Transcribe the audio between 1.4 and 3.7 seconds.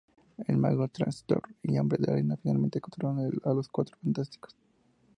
y Hombre de Arena finalmente capturaron a los